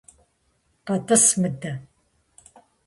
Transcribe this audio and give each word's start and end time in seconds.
КъэтӀыс 0.87 1.25
мыдэ! 1.39 1.71